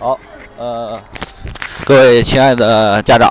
[0.00, 0.18] 好，
[0.56, 0.98] 呃，
[1.84, 3.30] 各位亲爱的家长，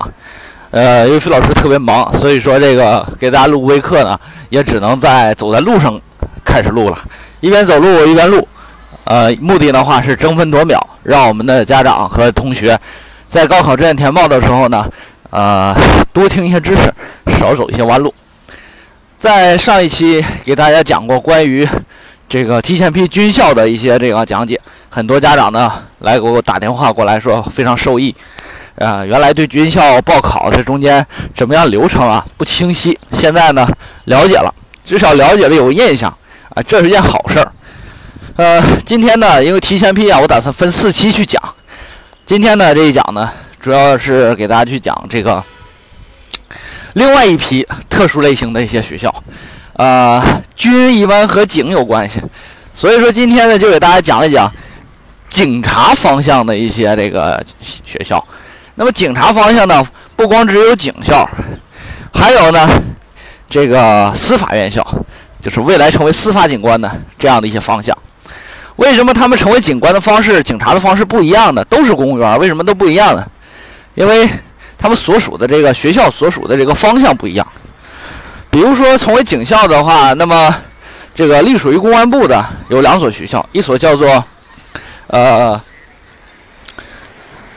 [0.69, 4.15] 呃，因为费老师特别忙，所以说这个给大家录微课呢，
[4.49, 5.99] 也只能在走在路上
[6.45, 6.99] 开始录了，
[7.39, 8.47] 一边走路一边录，
[9.05, 12.79] 呃，目的的话是争分夺秒，让我们的家长和同学
[13.27, 14.87] 在高考志愿填报的时候呢，
[15.31, 15.75] 呃，
[16.13, 16.93] 多听一些知识，
[17.39, 18.13] 少走一些弯路。
[19.17, 21.67] 在上一期给大家讲过关于
[22.29, 24.61] 这个提前批军校的一些这个讲解。
[24.91, 28.13] 很多家长呢来给我打电话过来说非常受益，
[28.75, 31.05] 啊，原来对军校报考这中间
[31.35, 33.67] 怎么样流程啊不清晰，现在呢
[34.05, 34.51] 了解了，
[34.83, 36.09] 至少了解了有个印象，
[36.55, 37.51] 啊，这是件好事儿。
[38.35, 41.41] 呃，今天呢因为提前批啊，我打算分四期去讲。
[42.25, 43.29] 今天呢这一讲呢，
[43.59, 45.43] 主要是给大家去讲这个
[46.93, 49.13] 另外一批特殊类型的一些学校，
[49.73, 52.19] 啊，军一般和警有关系，
[52.73, 54.51] 所以说今天呢就给大家讲一讲。
[55.29, 58.21] 警察方向的一些这个学校，
[58.75, 61.29] 那么警察方向呢，不光只有警校，
[62.11, 62.67] 还有呢，
[63.49, 64.85] 这个司法院校，
[65.39, 67.95] 就是未来成为司法警官的这样的一些方向。
[68.77, 71.63] 为什么他们成为警官的方式、警察的方式不一样呢？
[71.65, 73.25] 都是公务员，为什么都不一样呢？
[73.93, 74.27] 因为
[74.77, 77.47] 他们所属的这个学校所属的这个方向不一样。
[78.49, 80.53] 比如说，成为警校的话，那么
[81.13, 84.23] 这个隶属于公安部的有两所学校，一所叫做。
[85.09, 85.59] 呃，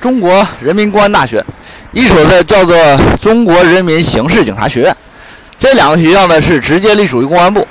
[0.00, 1.44] 中国人民公安大学，
[1.92, 2.74] 一所的叫做
[3.20, 4.96] 中国人民刑事警察学院，
[5.58, 7.68] 这两个学校呢是直接隶属于公安部。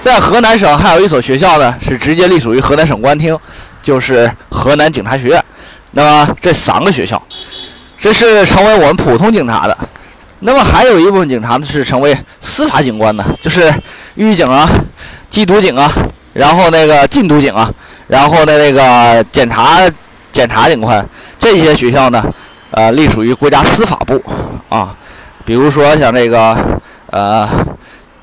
[0.00, 3.36] 在河南省还有一所学校呢是直接隶属于河南省公安厅，
[3.82, 5.44] 就是河南警察学院。
[5.90, 7.20] 那么这三个学校，
[8.00, 9.76] 这是成为我们普通警察的。
[10.38, 13.74] 那么还有一部分警察呢是成为司法警官的，就是
[14.14, 14.70] 狱警啊、
[15.28, 15.92] 缉毒警啊，
[16.32, 17.68] 然后那个禁毒警啊。
[18.08, 19.80] 然后呢，那个检察
[20.32, 21.06] 检察警官
[21.38, 22.24] 这些学校呢，
[22.70, 24.20] 呃，隶属于国家司法部
[24.68, 24.96] 啊。
[25.44, 26.56] 比如说像这个
[27.10, 27.48] 呃，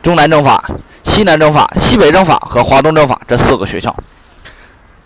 [0.02, 0.64] 中南政法、
[1.04, 3.96] 西南政法、西北政法和华东政法这四个学校。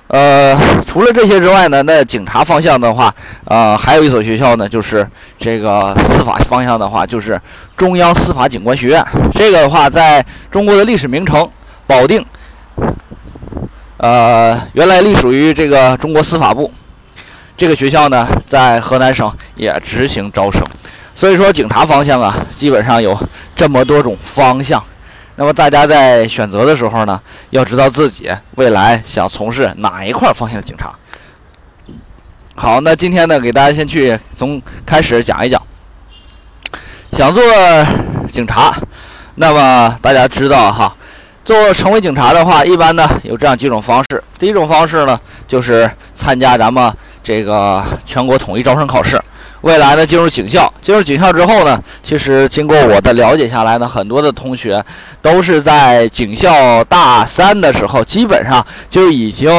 [0.07, 0.57] 呃，
[0.88, 3.13] 除了这些之外呢，那警察方向的话，
[3.45, 5.07] 呃，还有一所学校呢，就是
[5.38, 7.39] 这个司法方向的话，就是
[7.78, 9.06] 中央司法警官学院。
[9.34, 11.47] 这个的话，在中国的历史名城
[11.85, 12.25] 保定。
[13.99, 16.71] 呃，原来隶属于这个中国司法部，
[17.57, 20.63] 这个学校呢，在河南省也执行招生，
[21.13, 23.17] 所以说警察方向啊，基本上有
[23.57, 24.81] 这么多种方向。
[25.35, 30.93] 那么大家在选择的时候呢，要知道自己未来想从事哪一块方向的警察。
[32.55, 35.61] 好，那今天呢，给大家先去从开始讲一讲，
[37.11, 37.43] 想做
[38.29, 38.73] 警察，
[39.35, 40.95] 那么大家知道哈。
[41.49, 44.23] 做成为警察的话，一般呢有这样几种方式。
[44.37, 46.93] 第一种方式呢，就是参加咱们
[47.23, 49.19] 这个全国统一招生考试，
[49.61, 50.71] 未来呢进入警校。
[50.79, 54.85] 进入警校之后呢，其实经过我的了解下来呢，很多的同学
[55.23, 59.51] 都是在警校大三的时候，基本上就已经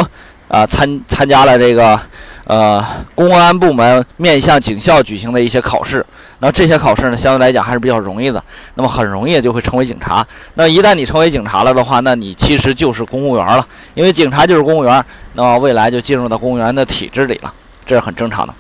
[0.46, 2.00] 啊参参加了这个
[2.44, 2.86] 呃
[3.16, 6.06] 公安部门面向警校举行的一些考试。
[6.42, 8.42] 那这些考试呢，相对来讲还是比较容易的。
[8.74, 10.26] 那么很容易就会成为警察。
[10.54, 15.04] 那一旦你成为警察了的话，那你其实就是公务员了，因为警察就是公务员。
[15.34, 17.52] 那么未来就进入到公务员的体制里了，
[17.86, 18.54] 这是很正常的。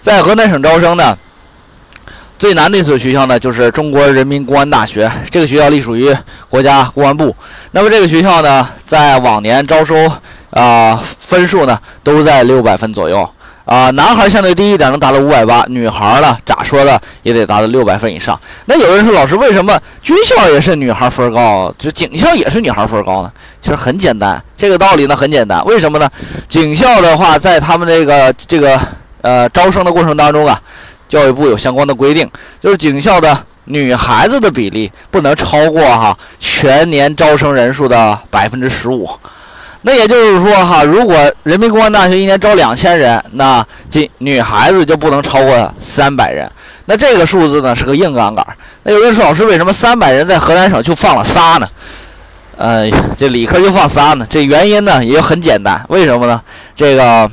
[0.00, 1.16] 在河南省招生呢，
[2.38, 5.10] 最难的一所学校呢，就是中国人民公安大学。
[5.30, 6.14] 这个学校隶属于
[6.50, 7.34] 国家公安部。
[7.70, 9.96] 那么这个学校呢，在往年招收
[10.50, 13.28] 啊分数呢，都在六百分左右。
[13.64, 15.64] 啊，男孩相对低一点，能达到五百八。
[15.68, 18.38] 女孩呢，咋说的也得达到六百分以上。
[18.66, 23.32] 那有人说，老师为什么军校也是女孩分高，就警校也是女孩分高呢？
[23.62, 25.64] 其实很简单，这个道理呢很简单。
[25.64, 26.10] 为什么呢？
[26.46, 28.78] 警校的话，在他们这个这个
[29.22, 30.60] 呃招生的过程当中啊，
[31.08, 32.30] 教育部有相关的规定，
[32.60, 39.08] 就是警校的女孩子的比例不能超过哈全年招生人数的百分之十五。
[39.86, 46.50] 那也就是说，哈，如果人民公安大学一年招两千人，那这女孩子就不能超过三百人。
[46.86, 48.46] 那这个数字呢是个硬杠杆。
[48.82, 51.68] 那有人说，老师为什么三百人在河南省就放了仨呢？
[52.56, 54.26] 呃，这理科就放仨呢？
[54.30, 56.40] 这原因呢也很简单，为什么呢？
[56.74, 57.30] 这个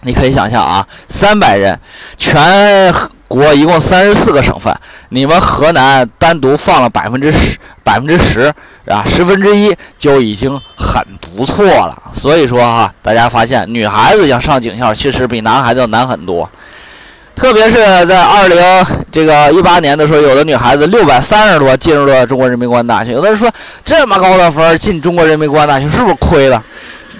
[0.00, 1.78] 你可以想象啊，三百人，
[2.16, 2.92] 全
[3.28, 4.74] 国一共三十四个省份，
[5.10, 8.52] 你们河南单独放了百分之十，百分之十。
[8.86, 11.00] 啊，十分之一就已经很
[11.36, 11.96] 不错了。
[12.12, 16.48] 所以说哈，大家发现女孩子想上警校，其实比男孩子要难很多。
[17.34, 17.76] 特别是
[18.06, 18.62] 在二零
[19.10, 23.12] 这个一八年的时候，有的女孩子六百三十多进入了中国人民公安大学。
[23.12, 23.50] 有的人说，
[23.84, 26.62] 这么高的分进中国人民公安大学是不是亏了？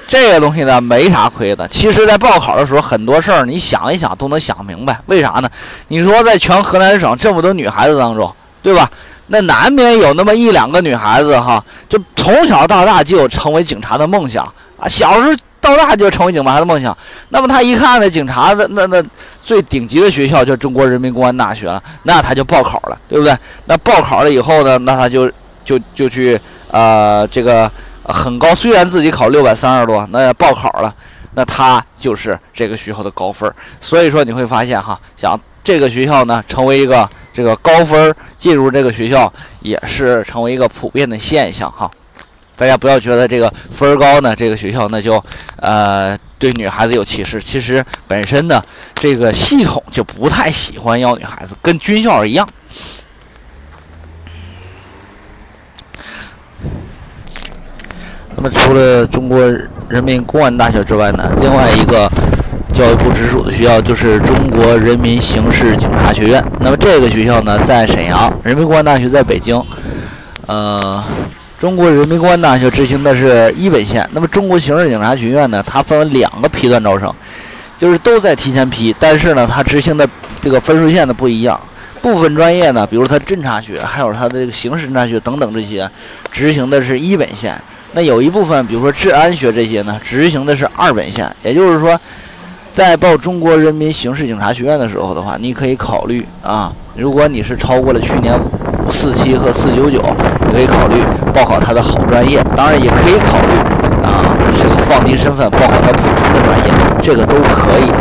[0.07, 1.67] 这个东西呢没啥亏的。
[1.69, 5.01] 其实，在报考的时候，很多事儿你想一想都能想明白。
[5.07, 5.49] 为啥呢？
[5.89, 8.31] 你说在全河南省这么多女孩子当中，
[8.63, 8.91] 对吧？
[9.33, 14.45] 那难免有那么一两个女孩子哈，就从小到大就有成为警察的梦想
[14.79, 16.95] 啊，小时候到大就成为警察的梦想。
[17.31, 19.03] 那么他一看那警察的那那
[19.43, 23.35] 最顶级的学校就是中国人民公安大学了，那他就报考了，对不对？
[23.65, 25.33] 那报考了以后呢，那他就
[25.65, 26.39] 就就去
[26.71, 27.71] 呃这个
[28.05, 30.95] 很高，虽然自己考六百三十多，那报考了，
[31.33, 33.51] 那他就是这个学校的高分。
[33.81, 37.09] 所以说你会发现哈，想这个学校呢成为一个。
[37.33, 41.91] 这个高分进入这个学校也是成为一个普遍的现象哈，
[42.57, 45.23] 大家不要觉得这个分高呢，这个学校那就
[45.57, 47.41] 呃对女孩子有歧视。
[47.41, 48.63] 其实本身呢，
[48.95, 52.47] 这个系统就不太喜欢要女孩子，跟军校一样。
[58.37, 59.41] 那么除了中国
[59.89, 62.11] 人民公安大学之外呢，另外一个。
[62.73, 66.43] 教育部直属的学校就是中国人民刑事警察学院。
[66.59, 69.63] 那么这个学校呢，在沈阳，人民公安大学在北京。
[70.47, 71.05] 呃，
[71.59, 74.09] 中国人民公安大学执行的是一本线。
[74.13, 77.15] 那么中国刑事警察学院呢，它分为两个批段招生，
[77.77, 80.09] 就是都在提前批，但是呢，它执行的
[80.41, 81.61] 这个分数线的不一样。
[82.01, 85.89] 部分专业呢，比如它侦查学，还有它的这个刑事侦查学等等这些，
[86.33, 87.55] 执行的是一本线。
[87.93, 91.31] 那有一部分，比如说治安学这些呢，执行的是二本线。
[91.45, 92.01] 也就是说。
[92.75, 98.33] 在报中国人民刑事警察学院的时候的话，你可以考虑啊，如果你是超过了去年
[98.91, 100.03] 四七和四九九，
[100.47, 100.97] 你可以考虑
[101.35, 103.53] 报考他的好专业，当然也可以考虑
[104.03, 106.73] 啊，这个放低身份报考他普通的专业，
[107.03, 107.93] 这个都可以。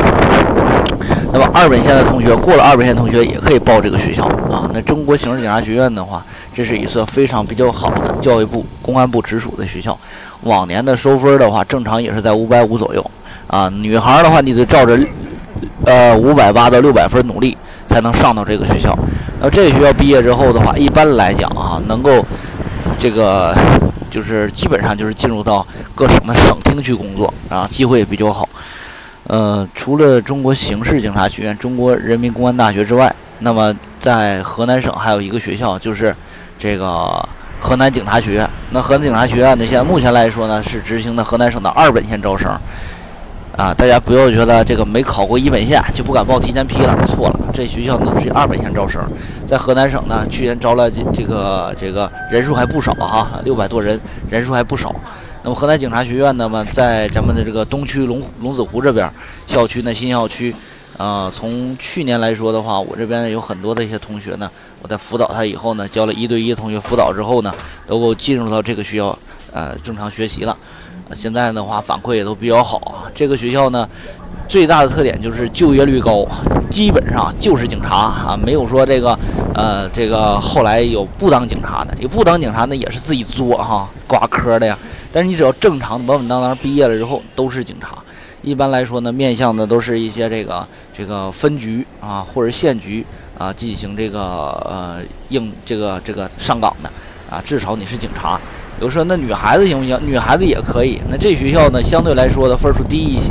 [1.34, 4.72] 那么二本线的同学过了二本线同学也可以报这个学校啊。
[4.74, 9.98] 那中国刑事警察学院的话，这是一所非常比较好的教育部公安部直属的学校，
[10.44, 13.06] 往年的收分的话，正常也是在五百五左右。
[13.52, 14.98] 啊，女孩的话，你得照着，
[15.86, 17.58] 呃，五百八到六百分努力，
[17.90, 18.98] 才能上到这个学校。
[19.42, 22.26] 那这个学校毕业之后的话，一般来讲啊，能够
[22.98, 23.54] 这个
[24.10, 28.48] 就是基本上就是进入到各省的省厅去工作，啊，机会也比较好。
[29.28, 36.16] 呃，除了中国刑事警察学院、中国人民公安大学之外，那么在河南省还有一个学校，就是
[36.58, 37.28] 这个
[37.60, 38.50] 河南警察学院。
[38.70, 42.50] 那河南警察学院呢，现在目前来说呢，是执行的河南省的二本线招生。
[43.62, 47.40] 啊，大家不要觉得这个没考过一本线就不敢报提前批了，错了。
[47.54, 49.00] 这学校呢是二本线招生，
[49.46, 54.96] 在河南省呢，去年招了这这个这个人数还不少哈，六百多人，人数还不少。
[55.44, 59.08] 那么河南警察学院呢嘛，在咱们的这个东区龙龙子湖这边
[59.46, 60.56] 校区呢新校区，
[60.98, 64.50] 啊，从去年来说的话，我这边有很多的一些同学呢，
[64.82, 67.54] 我在辅导他以后呢，教了一对一同学辅导之后呢，
[67.86, 69.16] 都够进入到这个学校，
[69.52, 70.58] 呃，正常学习了。
[71.14, 73.12] 现在的话反馈也都比较好啊。
[73.14, 73.88] 这个学校呢，
[74.48, 76.26] 最大的特点就是就业率高，
[76.70, 79.18] 基本上就是警察啊，没有说这个
[79.54, 84.78] 呃这个后来有不当警察的，有不当警察的也是自己作哈挂科的呀。
[85.12, 87.98] 但是你只要正常稳稳当当毕业了之后都是警察。
[88.42, 90.66] 一般来说呢，面向的都是一些这个
[90.98, 93.06] 这个分局啊或者县局
[93.38, 96.90] 啊进行这个呃应这个这个上岗的
[97.30, 98.40] 啊，至少你是警察。
[98.80, 100.00] 有说那女孩子行不行？
[100.04, 101.00] 女孩子也可以。
[101.10, 103.30] 那这学校呢，相对来说的分数低一些，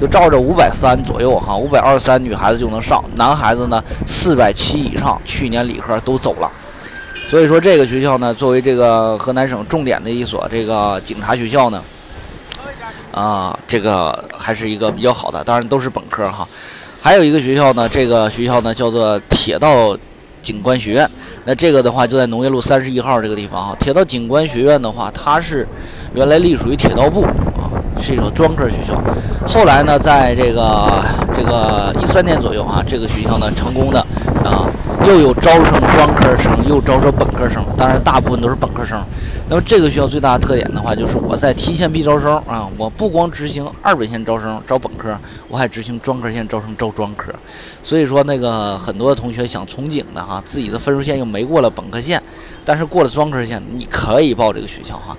[0.00, 5.20] 就照着五百三左右哈，五百二三女孩子就能上，男孩子呢四百七以上。
[5.24, 6.48] 去年理科都走了，
[7.28, 11.82] 所以说这个学校呢，作为这个河南省重点的一所这个警察学校呢，
[13.10, 16.46] 啊，这个还是一个比较好的，当然都是本科哈。
[17.02, 19.96] 还有一个学校呢，这个学校呢叫做铁道。
[20.44, 21.10] 景观学院，
[21.44, 23.76] 那这个的话就在农业路三十一号这个地方啊。
[23.80, 25.66] 铁道警官学院的话，它是
[26.14, 29.02] 原来隶属于铁道部啊，是一所专科学校。
[29.46, 31.02] 后来呢，在这个
[31.34, 34.06] 这个一三年左右啊，这个学校呢成功的。
[35.06, 39.02] 又有招生专科生，又招收本科生，当然大部分都是本科生。
[39.48, 45.14] 那么这个学校最大的特点的话，就是我在提前批招生啊，我不光执行二本线招生招本科，
[45.48, 47.32] 我还执行专科线招生招专科。
[47.82, 52.22] 所以说那个很多同学想从警的哈，自己的分数线又没过了本科线，
[52.64, 55.14] 但是过了专科线，你可以报这个学校哈。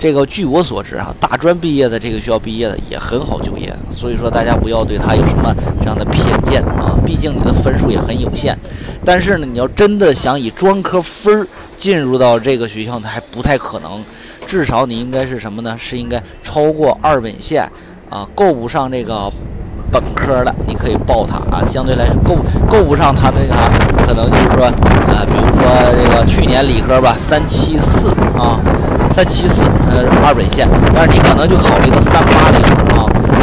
[0.00, 6.62] 这个据我所知啊，大专毕业的这个学校毕业的也很好就业，所以说大家不要对他有什么这样的偏见，
[7.08, 8.54] 毕竟你的分数也很有限。
[9.02, 11.46] 但是呢，你要真的想以专科分儿
[11.78, 14.04] 进入到这个学校呢，还不太可能。
[14.46, 15.74] 至少你应该是什么呢？
[15.78, 17.62] 是应该超过二本线
[18.10, 19.32] 啊，够不上这个
[19.90, 21.64] 本科的，你可以报它啊。
[21.66, 22.36] 相对来说够
[22.68, 23.54] 够不上它那个，
[24.06, 24.66] 可能就是说，
[25.08, 25.64] 呃，比如说
[25.96, 28.60] 这个去年理科吧，三七四啊。
[29.10, 32.60] 三七四，呃，二本线，但是你可能就考虑到三八零
[32.94, 32.97] 啊。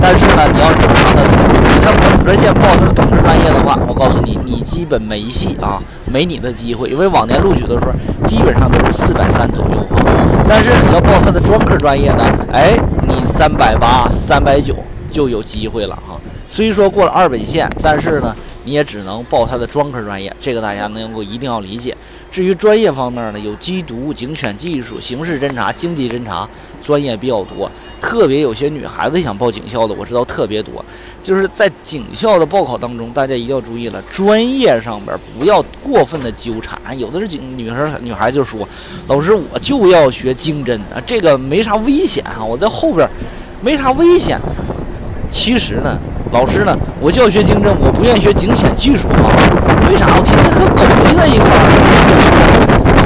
[0.08, 7.92] 但是呢，你要正常的以他本科线报他的本科专业的话，我告诉你，你基本没戏啊，没你的机会，因为往年录取的时候
[8.28, 10.06] 基本上都是四百三左右哈。
[10.48, 14.76] 但是你要报他的专科专业呢，哎，你三百八、三百九
[15.10, 16.22] 就有机会了哈。
[16.52, 18.36] 虽说过了二本线，但是呢。
[18.66, 21.96] 你也只能报他的专科专业，这个大家能够一定要理解。
[22.30, 26.50] 至于专业方面呢，有缉毒、警犬技术、刑事侦查、经济侦查，
[26.84, 27.72] 专业比较多。
[28.02, 30.84] 特别有些女孩子想报警校的，我知道特别多。
[31.22, 36.78] 就是在警校的报考当中，大家一定要注意了，专业上边不要过分的纠缠。
[37.00, 38.68] 有的是警女孩，女孩就说
[39.08, 43.08] ：“老师，我就要学经侦啊，这个没啥危险啊，我在后边
[43.62, 44.38] 没啥危险。”
[45.32, 45.98] 其实呢。
[46.32, 46.78] 老师呢？
[47.00, 49.32] 我就要学经侦，我不愿意学警犬技术啊！
[49.90, 50.08] 为啥？
[50.08, 51.70] 我天天和狗围在一块儿，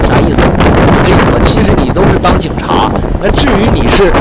[0.03, 0.41] 啥意思？
[0.41, 2.89] 我跟你说，其实你都是当警察。
[3.21, 4.11] 那至于你是，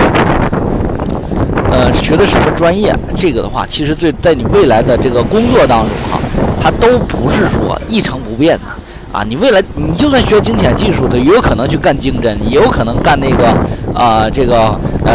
[1.71, 2.95] 呃，学的什么专业？
[3.17, 6.19] 这个的话，其实对在你未来的这个工作当中哈，
[6.61, 8.65] 它都不是说一成不变的
[9.13, 9.25] 啊！
[9.27, 13.55] 你未来你就算学警犬技术的，也有可能去干经侦，也有可能干那个
[13.95, 15.15] 啊，这个呃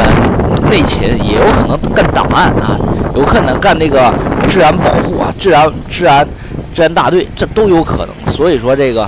[0.73, 2.75] 内勤，也有可能干档案啊。
[3.13, 4.11] 有可能干那个
[4.49, 6.27] 治安保护啊，治安治安
[6.73, 8.33] 治安大队，这都有可能。
[8.33, 9.07] 所以说这个，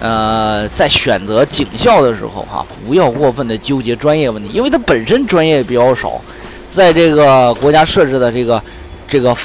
[0.00, 6.18] 呃，在选择警校的时候哈，不要过分的纠结专业问题，因为它本身专业比较少，
[6.72, 8.62] 在这个国家设置的这个
[9.06, 9.36] 这个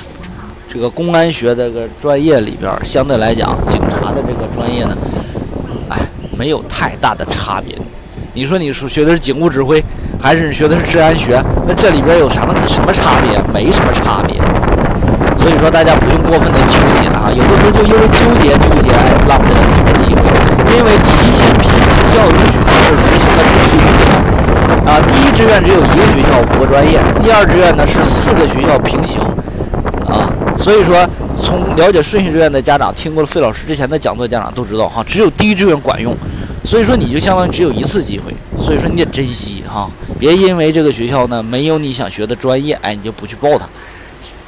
[0.72, 4.98] 这个公安学这个专业里边，相对来讲，警察的这个专业呢，
[5.90, 5.98] 哎，
[6.38, 7.78] 没有太大的差别。
[8.34, 9.84] 你说你是学的是警务指挥？
[10.20, 13.40] 还是你学的是治安学，那这里边有什么什么差别？
[13.54, 14.36] 没什么差别。
[15.38, 20.22] 所以说大家不用过分的纠结了啊，有的时候就因为纠结纠结，哎，浪费了自己的机会。
[20.76, 21.80] 因为提前批警
[22.12, 24.06] 校录取考试执行的是顺序制
[24.86, 29.22] 啊，第一志愿只有一个学校五个专业，第二志愿呢是四个学校平行
[30.10, 30.28] 啊。
[30.58, 31.08] 所以说，
[31.42, 36.14] 从了解顺序志愿的家长听过了费老师之前的讲座，家长都知道哈，只有第一志愿管用。
[36.64, 43.68] 所以说你就相当于只有一次机会，所以说你得珍惜哈，别因为这个学校呢没有你想学的专业，哎，你就不去报它。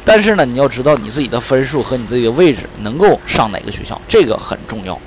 [0.03, 4.99] 但是呢，你要知道你自己的分数和你自己的位置能够上哪个学校，这个很重要。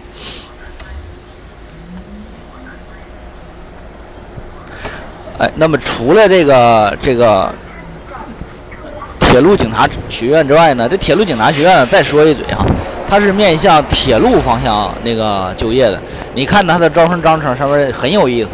[5.38, 7.52] 哎，那么除了这个这个
[9.18, 12.64] 铁路警察学院之外呢，这铁路警察学院再说一嘴哈，
[13.08, 16.00] 它是面向铁路方向那个就业的。
[16.34, 18.50] 你看它的招生章程上面很有意思，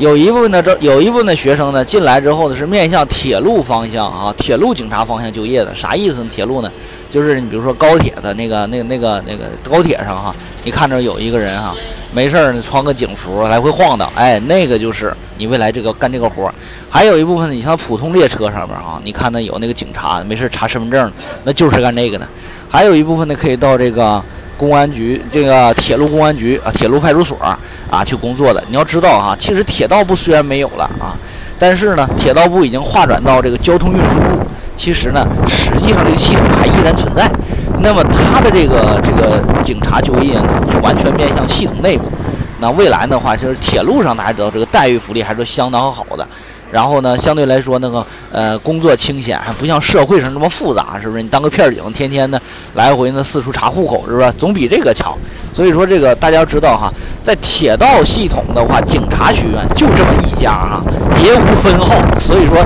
[0.00, 6.30] 有一部分的这，有一部分的学生呢进来之后呢是面向铁路方向啊，铁路警察方向就业的，啥意思呢？
[6.34, 6.72] 铁路呢，
[7.10, 11.74] 就是你比如说高铁的那个、那个、那个、那个高铁上哈，你看着有一个人哈，
[12.14, 16.54] 没事儿穿个警服来回晃荡，哎，那个就是你未来这个干这个活儿。
[16.88, 21.12] 还有一部分你像普通列车上面啊，你看那有那个警察没事查身份证，
[21.44, 22.26] 那就是干这个的。
[22.70, 24.22] 还有一部分呢可以到这个。
[24.60, 27.38] 公安局这个铁路公安局啊，铁路派出所
[27.90, 28.62] 啊，去工作的。
[28.68, 31.16] 你要知道哈，其实铁道部虽然没有了啊，
[31.58, 34.46] 但是呢，铁道部已经划转到这个交通运输部。
[34.76, 37.26] 其实呢，实际上这个系统还依然存在。
[37.80, 42.04] 那么它的这个这个警察就业呢，就完全面向系统内部。
[42.58, 46.28] 那未来的话，就是铁路上大家知道这个待遇福利还是相当好的。
[46.70, 51.22] 然后呢，相对来说那个呃工作清闲，还不像社会上那么复杂，是不是？
[51.22, 52.38] 你当个片警，天天呢
[52.74, 54.32] 来回呢四处查户口，是不是？
[54.38, 55.12] 总比这个强。
[55.52, 56.92] 所以说这个大家要知道哈，
[57.24, 60.82] 在铁道系统的话，警察学院就这么一家哈，
[61.16, 61.96] 别无分号。
[62.20, 62.64] 所以说，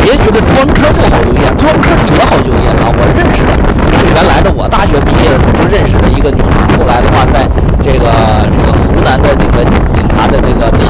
[0.00, 2.86] 别觉得专科不好就业，专科也好就业啊。
[2.94, 3.58] 我认识的
[3.98, 7.42] 是原来的我大学毕业的时候就认识的一个女孩，后来的话在
[7.82, 8.06] 这个
[8.54, 10.86] 这个湖南的这个警察的这个铁。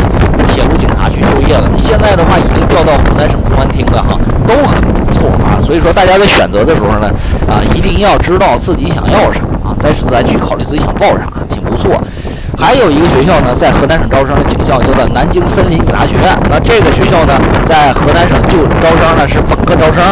[0.48, 0.97] 铁路警察
[1.48, 5.56] 业了，你现在的话已经调到湖南省公安厅了哈，都很不错啊。
[5.64, 7.08] 所以说大家在选择的时候呢，
[7.48, 11.98] 啊，一定要知道自己想要啥啊，再再去考虑自己想报啥，挺不错。
[12.58, 16.36] 还有一个学校呢，在河南省招生的警校叫做南京森林警察学院。
[16.50, 17.32] 那这个学校呢，
[17.66, 20.02] 在河南省就招生呢是本科招生。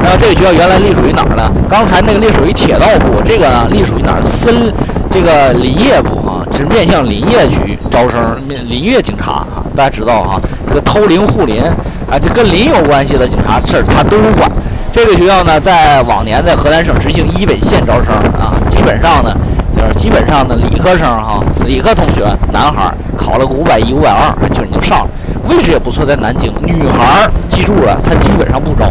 [0.00, 1.50] 那这个学校原来隶属于哪儿呢？
[1.68, 4.22] 刚才那个隶属于铁道部，这个呢隶属于哪儿？
[4.24, 4.72] 森
[5.10, 9.44] 这个林业部啊，是面向林业局招生，林业警察。
[9.78, 11.62] 大家知道哈，这个偷林护林
[12.10, 14.50] 啊，这跟林有关系的警察事儿他都管。
[14.90, 19.32] 这个学校呢，在往年在河南省执行一本线招生啊，基本上呢，
[19.76, 25.08] 就是基本上呢，理科生哈，理科同学男孩考了个五百一、五百二，就你就上了，
[25.48, 26.52] 位置也不错，在南京。
[26.60, 28.90] 女孩记住了，他基本上不招。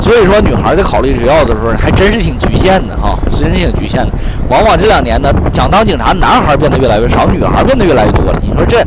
[0.00, 4.12] 所以说，女孩在考虑学校的时候，还真是挺局限的哈，真是挺局限的。
[4.48, 8.38] 往往这两年呢，想当警察，男孩变得越来越少，女孩变得越来越多了。
[8.40, 8.84] 你说这？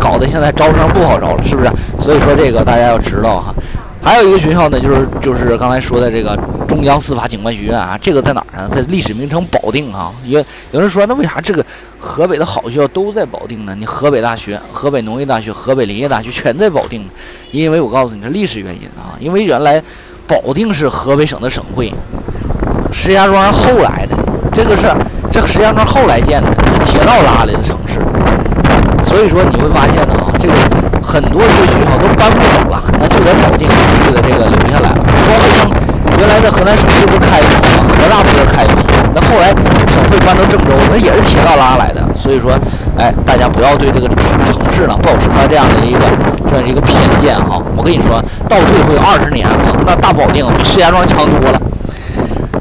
[0.00, 1.70] 搞得现在招生不好招了，是不是？
[1.98, 3.54] 所以说这个大家要知道哈。
[4.02, 6.34] 还有一个学校呢，就是就是刚才说的这个
[6.66, 8.70] 中央司法警官学院啊，这个在哪儿呢？
[8.72, 10.10] 在历史名城保定啊。
[10.24, 10.42] 有
[10.72, 11.62] 有人说，那为啥这个
[11.98, 13.74] 河北的好学校都在保定呢？
[13.78, 17.06] 你河北大学、河北农业大学、河北林业大学全在保定，
[17.52, 19.20] 因为我告诉你，这历史原因啊。
[19.20, 19.82] 因为原来
[20.26, 21.92] 保定是河北省的省会，
[22.90, 24.16] 石家庄后来的，
[24.50, 24.84] 这个是
[25.30, 26.50] 这石家庄后来建的，
[26.86, 27.89] 铁道拉来的城市。
[29.10, 30.54] 所以说你会发现呢，这个
[31.02, 35.02] 很多一些学校都搬不走了，那就在保定继续的这个留下来了。
[35.26, 35.74] 包括
[36.16, 37.90] 原来的河南省会不是开封啊？
[37.90, 38.78] 河大不是开封？
[39.12, 39.48] 那后来
[39.90, 42.00] 省会搬到郑州，那也是铁道拉来的。
[42.16, 42.52] 所以说，
[42.96, 44.16] 哎，大家不要对这个城
[44.72, 46.00] 市呢抱什么这样的一个
[46.48, 47.58] 这样一个偏见啊！
[47.76, 49.52] 我跟你说，倒退回二十年啊，
[49.84, 51.60] 那大保定比石家庄强多了。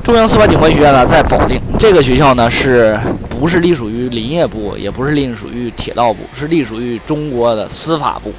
[0.04, 1.62] 中央司法警官学院呢，在保定。
[1.78, 2.98] 这个学校呢，是
[3.30, 8.34] 不是隶属于林业部，也不是隶属于铁道部，是隶属于中国的司法部。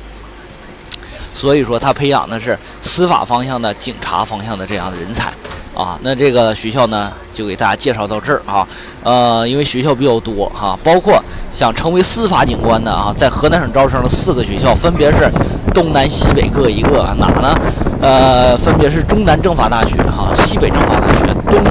[1.33, 5.33] 所以说，他培养的是司法方向的、警察方向的这样的人才
[5.73, 5.97] 啊。
[6.03, 8.67] 那这个学校呢，就给大家介绍到这儿啊。
[9.05, 11.23] 呃，因为学校比较多哈，包括
[11.53, 15.31] 想成为司法警官的啊，在河南省招生的四个学校，分别是
[15.73, 17.57] 东南西北各一个，哪呢？
[18.03, 21.63] 呃，分别是中南政法大学哈，西北政法大学，东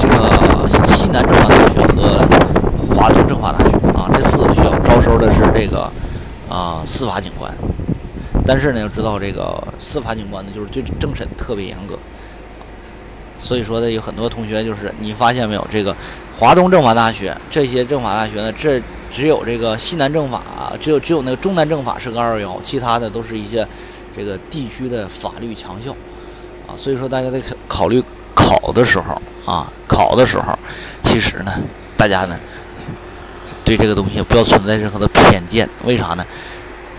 [0.00, 2.26] 这个西南政法大学和
[2.94, 5.90] 华东政法大学啊，这四个学校招收的是这个
[6.48, 7.52] 啊司法警官。
[8.46, 11.98] 但是呢，要知道这个司法警官呢，就是对政审特别严格。
[13.38, 15.94] 所以说呢，有很多同学就是你发现没有，这个
[16.38, 18.80] 华东政法大学这些政法大学呢，这
[19.10, 20.42] 只有这个西南政法，
[20.80, 23.66] 只有只有那个中南政法是个二幺，其他的都是一些。
[24.14, 25.90] 这个地区的法律强校，
[26.66, 30.52] 啊，所以说大家在考虑考的时候啊，考的时候，
[31.00, 31.54] 其实呢，
[31.96, 32.38] 大家呢，
[33.76, 35.68] 对这个东西不要存在任何的偏见。
[35.84, 36.24] 为啥呢？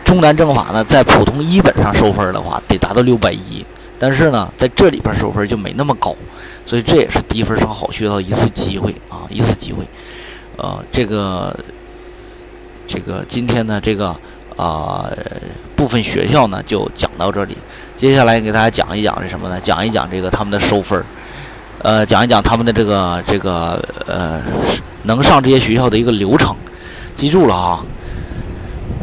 [0.03, 3.65] 中南政法呢，在普通一本上收分的话，得达到六百一，
[3.99, 6.15] 但是呢，在这里边收分就没那么高，
[6.65, 9.83] 所以这也是低分上好学校一次机会啊，一次机会。
[10.57, 11.57] 呃，这个，
[12.87, 14.15] 这个今天呢，这个。
[14.55, 15.09] 啊，
[15.75, 17.57] 部分学校呢就讲到这里，
[17.95, 19.59] 接下来给大家讲一讲是什么呢？
[19.59, 21.03] 讲一讲这个他们的收分，
[21.79, 24.39] 呃，讲一讲他们的这个这个呃，
[25.03, 26.55] 能上这些学校的一个流程。
[27.15, 27.79] 记住了啊，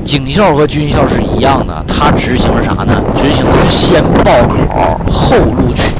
[0.04, 3.02] 警校和军校是一样的，它执行啥呢？
[3.14, 5.94] 执行的是先报考后录取，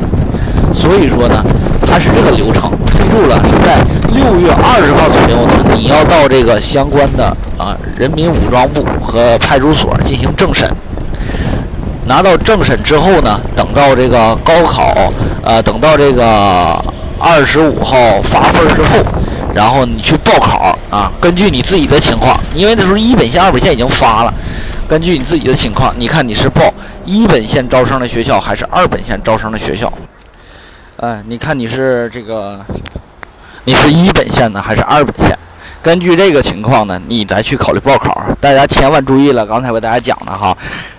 [0.73, 1.45] 所以说呢，
[1.87, 2.71] 它是这个流程。
[2.93, 3.79] 记住了，是在
[4.13, 7.25] 六月二十号左右呢，你要到这个相关的
[7.57, 10.69] 啊人民武装部和派出所进行政审。
[12.07, 14.93] 拿到政审之后呢，等到这个高考，
[15.45, 16.83] 呃，等到这个
[17.19, 18.99] 二十五号发分之后，
[19.55, 21.11] 然后你去报考啊。
[21.21, 24.33] 根据你自己的情况，因为那时候一本线、二本线已经发了，
[24.89, 26.73] 根据你自己的情况，你看你是报
[27.05, 29.93] 一本线招生的学校还是二本线招生的学校？
[30.97, 32.61] 哎，你看你是这个，
[33.65, 35.37] 你是一本线呢还是二本线？
[35.83, 38.23] 根据这个情况呢，你再去考虑报考。
[38.39, 40.55] 大家千万注意了，刚才为大家讲的哈，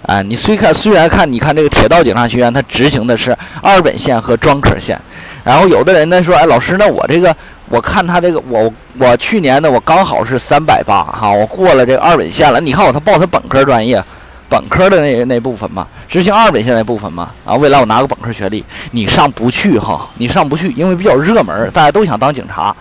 [0.07, 4.99] 哎，你虽看虽然看，你看这个铁道警察学院，它执行的是二本线和专科线。
[5.43, 7.35] 然后有的人呢说，哎，老师，那我这个，
[7.71, 12.59] 我看他这个，我我去年的，我刚好是三百八哈，我过了这个二本线了。
[12.59, 14.03] 你看我他报他本科专业。
[14.49, 22.75] 本科的那那部分嘛，执行二本线那部分嘛，啊，未来我拿个本科学历，你上不去哈，你上不去，因为比较热门，大家都想当警察，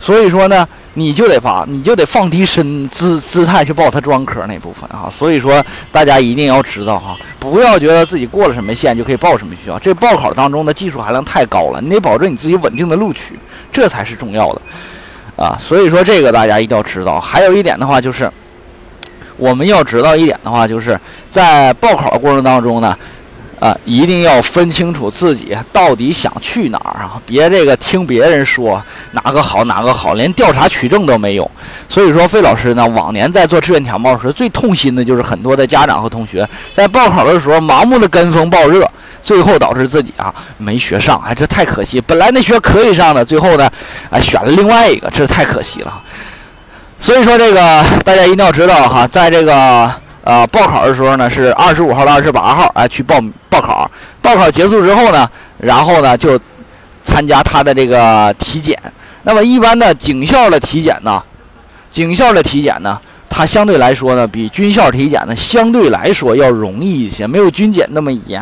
[0.00, 0.66] 所以说呢，
[0.98, 13.38] 你就得把，你就得放低身姿姿态去报他专科那部分啊，所以说大家一定要知道哈，不要觉得自己过了什么线就可以报什么学校，这报考当中的技术含量太高了，你得保证你自己稳定的录取，
[13.70, 14.62] 这才是重要的，
[15.36, 18.30] 啊，所以说这个大家一定要知道，还有一点的话就是。
[19.38, 22.96] 我们要知道一点的话，就是在报考的过程当中呢，
[23.58, 31.50] 啊，一定要分清楚自己到底想去哪儿啊，别这个听别人说哪个好哪个好，连调查取证都没有。
[31.88, 38.86] 所以说，费老师呢，往年在做志愿填报时最痛心的就是很多的家长和同学在报考的时候盲目的跟风报热，
[39.22, 42.00] 最后导致自己啊没学上，哎，这太可惜。
[42.00, 43.70] 本来那学可以上的，最后呢，
[44.10, 46.02] 啊，选了另外一个，这太可惜了。
[46.98, 49.90] 所以说这个大家一定要知道哈，在这个
[50.26, 53.88] 呃报考的时候呢，是二十五号到二十八号哎去报报考，
[54.20, 56.36] 报考结束之后呢，然后呢就
[57.04, 58.76] 参加他的这个体检。
[59.22, 61.22] 那么一般的警校的体检呢，
[61.92, 63.00] 警校的体检呢。
[63.28, 68.40] 它相对来说呢，比军校体检呢相对来说要容易一些，没有军检那么严。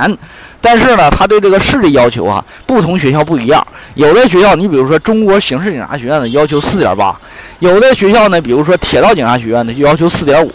[0.60, 3.66] 但是呢，它对这个视力要求啊，不同学校不一样。
[3.94, 7.18] 有的学校，你比如说中国刑事警察学院的要求四点八，
[7.58, 10.52] 有的学校呢，比如说铁道警察学院的就要求四点五。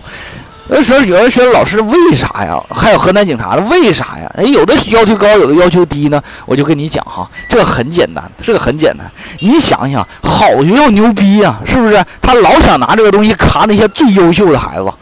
[0.69, 2.62] 有时候有人说老师为啥呀？
[2.69, 4.32] 还有河南警察的为啥呀？
[4.38, 6.21] 哎，有的要求高，有的要求低呢。
[6.45, 9.10] 我就跟你讲哈，这个很简单，这个很简单。
[9.39, 12.05] 你想想，好学校牛逼呀，是不是？
[12.21, 14.93] 他老想拿这个东西卡那些最优秀的孩子，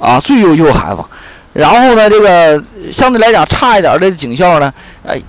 [0.00, 1.02] 啊，最优秀孩子。
[1.52, 4.72] 然后呢，这个相对来讲差一点的警校呢，
[5.06, 5.22] 哎。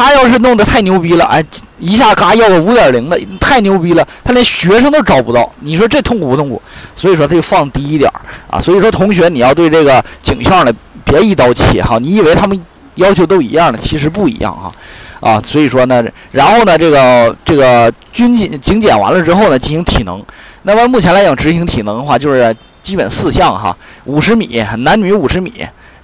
[0.00, 1.44] 他要是弄得太牛逼了，哎，
[1.78, 5.52] 一下嘎要个五点零的，太牛逼了，他连学生都招不到。
[5.60, 6.60] 你说这痛苦不痛苦？
[6.96, 8.10] 所以说他就放低一点
[8.48, 8.58] 啊。
[8.58, 10.72] 所以说同学，你要对这个警校呢，
[11.04, 11.98] 别一刀切哈。
[11.98, 12.58] 你以为他们
[12.94, 14.72] 要求都一样的，其实不一样哈。
[15.20, 20.24] 啊，所以说呢，然后呢，这个这个军警警检完了之后呢，进行体能。
[20.62, 25.52] 那么目前来讲，执行体能的话，就是基本四项哈，五十米，男女五十米。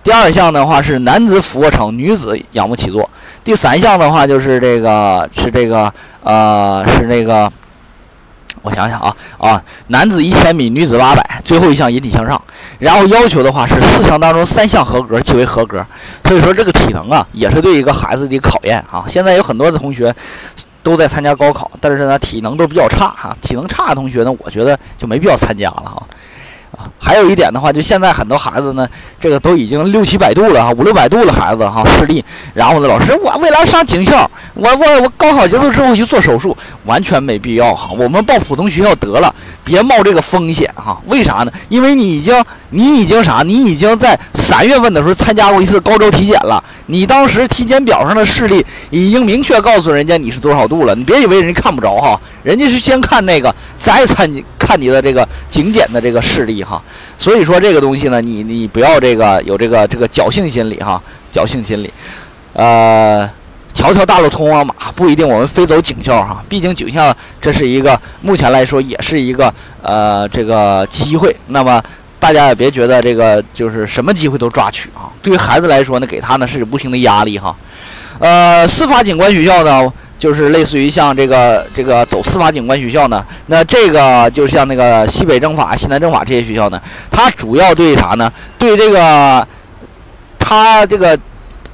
[0.06, 3.10] 第二项的话是男子俯卧撑，女子仰卧起坐。
[3.42, 5.92] 第三项的话就是这个是这个
[6.22, 7.52] 呃是那个，
[8.62, 11.42] 我想想啊啊，男子一千米，女子八百。
[11.42, 12.40] 最后一项引体向上。
[12.78, 15.84] 然后要求的话是四项当中三项合格即为合格。
[16.26, 19.04] 所以说这个体能啊也是对一个孩子的考验啊。
[19.08, 20.14] 现在有很多的同学
[20.84, 23.36] 都在参加高考，但是呢体能都比较差哈。
[23.42, 26.00] 体能差的同学呢，我觉得就没必要参加了哈。
[26.98, 28.88] 还有一点的话，就现在很多孩子呢，
[29.20, 32.24] 这个都已经六七百度了哈，五六百度的孩子哈，视力。
[32.54, 37.90] 然后呢，老师，我未来上警校，我我我高考结束之后去做手术，完全没必要哈。
[37.98, 39.34] 我们报普通学校得了，
[39.64, 41.00] 别冒这个风险哈。
[41.06, 41.52] 为啥呢？
[41.68, 43.42] 因为你已经你已经啥？
[43.44, 46.62] 你已经在三月份的时候参加过一次高招体检了。
[46.86, 50.94] 你当时体检表上的视力已经明确告诉人家你是多少度了。
[50.94, 54.30] 你别以为人家看不着哈，人家是先看那个，再参
[54.66, 56.82] 看你的这个警检的这个视力哈。
[57.16, 61.00] 所以说这个东西呢，你你不要这个有这个这个侥幸心理哈，
[61.32, 61.92] 侥幸心理。
[62.52, 63.30] 呃，
[63.72, 66.42] 条条大路通罗马，不一定我们非走警校哈。
[66.48, 71.34] 毕竟警校这是一个目前来说也是一个呃这个机会。
[71.46, 71.80] 那么
[72.18, 75.06] 大家也别觉得这个就是什么机会都抓取啊。
[75.22, 77.54] 对于孩子来说呢，给他呢是无形的压力哈。
[78.18, 79.92] 呃，司法警官学校呢。
[80.18, 88.32] 就是类似于像这个这个走司法警官学校呢，那这个就像那个西北政法、西南政法这些学校呢，它主要对啥呢？
[88.58, 89.46] 对这个，
[90.38, 91.18] 它这个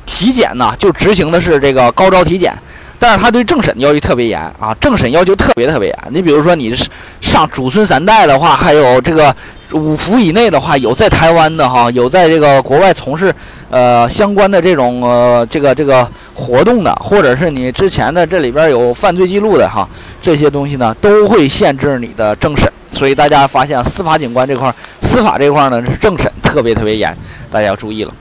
[0.05, 2.53] 体检呢，就执行的是这个高招体检，
[2.99, 5.99] 但是它对政审要求特别严啊，政审要求特别特别严。
[6.11, 6.89] 你比如说你是
[7.21, 9.35] 上祖孙三代的话，还有这个。
[9.73, 13.35] 五服以内的话，有在台湾的哈，有在这个国外从事
[13.71, 19.89] 呃相关的这种呃这个这个活动的，或者是你之前的这里边有犯罪记录的哈，
[20.21, 22.71] 这些东西呢都会限制你的政审。
[22.91, 27.17] 所以大家发现司法警官这块，司法这块呢是政审特别特别严，
[27.51, 28.13] 大家要注意了。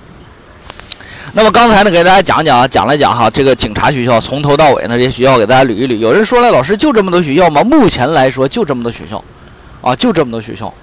[1.33, 5.97] 那么刚才呢给大家讲讲讲了讲哈，这个警察学校从头到尾呢这些学校给大家捋一捋。
[5.97, 7.61] 有人说了，老师就这么多学校吗？
[7.63, 9.21] 目前来说就这么多学校，
[9.81, 10.73] 啊，就这么多学校。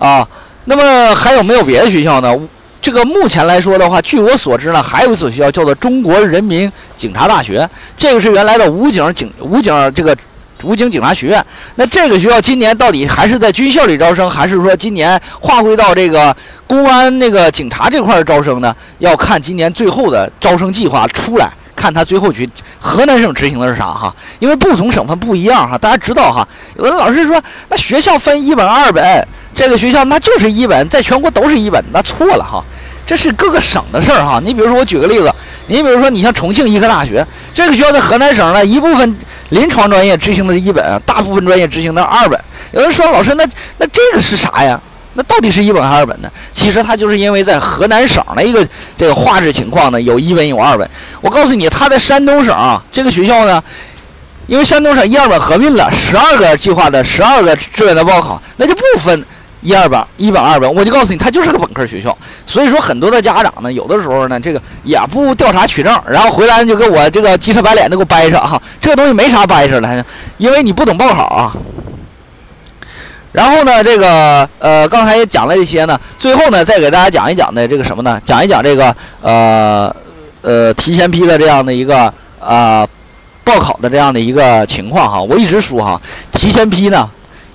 [0.00, 0.26] 啊，
[0.64, 2.34] 那么还有没有别的学校呢？
[2.80, 10.16] 这个目前来说的话，据我所知呢，还有一所学校叫做中国人民警察大学，这个是原来的武警警武警这个
[10.62, 11.44] 武警警察学院。
[11.74, 16.34] 那这个学校今年到底还是在军校里招生，还是说今年划归到这个
[16.66, 18.74] 公安那个警察这块招生呢？
[19.00, 21.50] 要看今年最后的招生计划出来。
[21.76, 22.46] 看他最后去
[22.78, 24.14] 河南省执行的是啥哈？
[24.38, 25.78] 因为不同省份不一样哈。
[25.78, 32.64] 大家知道哈，有的老师说那学校分一本二本，这个学校那就是一本，在全国都是一本，那错了哈。
[33.06, 34.40] 这是各个省的事儿哈。
[34.42, 35.32] 你比如说我举个例子，
[35.66, 39.16] 你比如说你像重庆医科大学，这个学校在河南省呢，一部分
[39.48, 42.38] 临床专业执行的是一本，大部分专业执行的二本。
[42.72, 43.44] 有人说老师那
[43.78, 44.80] 那这个是啥呀？
[45.14, 46.30] 那到底是一本还是二本呢？
[46.52, 48.64] 其实它就是因为在河南省的一个
[48.96, 50.88] 这个画质情况呢，有一本有二本。
[51.20, 53.60] 我告诉你，他在山东省啊这个学校呢，
[54.46, 59.26] 因为山东省一二本合并了，十二个计划的十二个志愿的报考，那就不分
[59.62, 60.72] 一二本、一本二本。
[60.74, 62.16] 我就告诉你，它就是个本科学校。
[62.46, 68.60] 所以说，很多的家长呢，有的时候呢，这个也不调查取证，然后回来就给我这个急赤白脸的给我掰扯哈。
[68.80, 70.04] 这个东西没啥掰扯的，
[70.38, 71.52] 因为你不懂报考啊。
[73.32, 78.20] 然后呢，这个呃，刚才也讲了一些呢，最后呢，再给大家讲一讲的这个什么呢？
[78.24, 78.92] 讲一讲这个
[79.22, 79.94] 呃
[80.42, 82.84] 呃提前批的这样的一个啊
[83.44, 85.22] 报考的这样的一个情况哈。
[85.22, 86.00] 我一直说哈，
[86.32, 87.08] 提前批呢，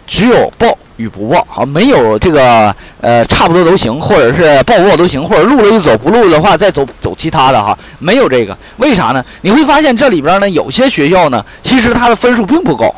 [0.07, 9.23] 只有报与不报啊，没有这个呃差不多都行，或者是报不报都行，或者录了就走，不录的话再走走其他的哈，没有这个，为啥呢？
[9.41, 12.93] 你会发现这里边呢，有些学校呢，其实它的分数并不高。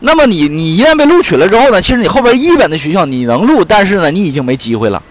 [0.00, 5.02] 那么你你一旦被录取了之后呢，其实你后边一本的学校你能录，但是呢你已经没机会了，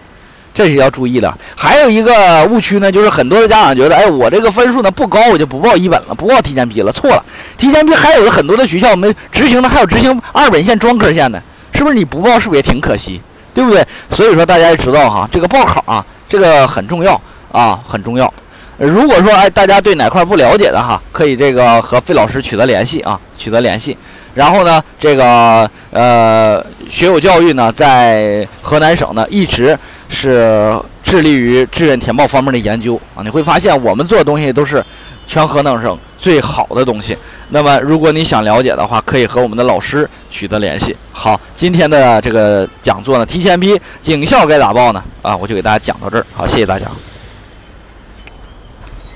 [0.54, 1.36] 这是要注意的。
[1.56, 6.92] 还有一个误区呢，就是很多的家长觉得，哎，我这个分数呢不高，我就不报一本了，不报提前批了。
[6.92, 7.22] 错了，
[7.58, 11.42] 提前批还有很多的学校没执行的，还有执行二本线、专科线的，
[11.74, 11.94] 是不是？
[11.96, 13.20] 你不报是不是也挺可惜？
[13.52, 13.84] 对不对？
[14.10, 17.20] 所以说大家也知道哈，这个报考啊，这个很重要
[17.52, 18.32] 啊，很重要。
[18.76, 23.96] 如果说哎，大家对哪块不了解的哈，可以这个和费老师取得联系啊，取得联系。
[24.34, 33.22] 然后呢，这个呃，学友教育呢，在河南省呢，一直是致力于志愿填报方面的研究啊。
[33.22, 34.84] 你会发现，我们做的东西都是
[35.24, 37.16] 全河南省最好的东西。
[37.50, 40.96] 那么，如果你想了解的话，可以和我们的老师取得联系。
[41.12, 45.02] 好，今天的这个讲座呢，提前批警校该咋报呢？
[45.22, 46.26] 啊，我就给大家讲到这儿。
[46.34, 46.86] 好，谢谢大家。